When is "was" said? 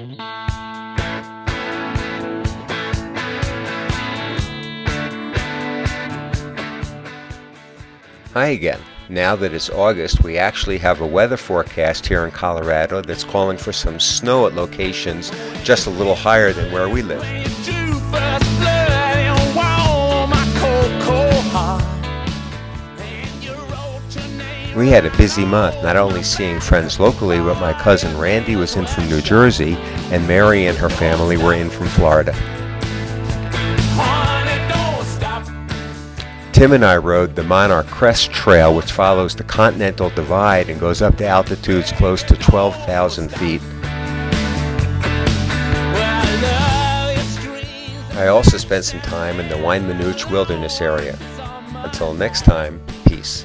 28.54-28.76